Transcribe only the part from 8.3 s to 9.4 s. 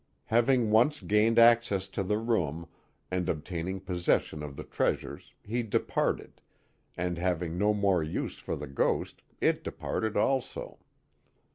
for the ghost